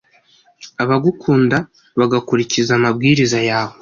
abagukunda 0.83 1.57
bagakurikiza 1.99 2.71
amabwiriza 2.75 3.39
yawe. 3.49 3.69